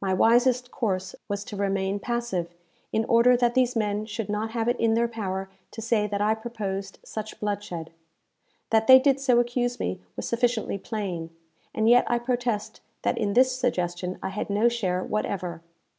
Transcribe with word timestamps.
My 0.00 0.14
wisest 0.14 0.70
course 0.70 1.14
was 1.28 1.44
to 1.44 1.54
remain 1.54 2.00
passive, 2.00 2.54
in 2.94 3.04
order 3.04 3.36
that 3.36 3.52
these 3.52 3.76
men 3.76 4.06
should 4.06 4.30
not 4.30 4.52
have 4.52 4.68
it 4.68 4.80
in 4.80 4.94
their 4.94 5.06
power 5.06 5.50
to 5.72 5.82
say 5.82 6.06
that 6.06 6.22
I 6.22 6.34
proposed 6.34 6.98
such 7.04 7.38
bloodshed. 7.40 7.92
That 8.70 8.86
they 8.86 8.98
did 8.98 9.20
so 9.20 9.38
accuse 9.38 9.78
me 9.78 10.00
was 10.16 10.26
sufficiently 10.26 10.78
plain, 10.78 11.28
and 11.74 11.90
yet 11.90 12.10
I 12.10 12.18
protest 12.18 12.80
that 13.02 13.18
in 13.18 13.34
this 13.34 13.54
suggestion 13.54 14.18
I 14.22 14.30
had 14.30 14.48
no 14.48 14.70
share 14.70 15.04
whatever. 15.04 15.60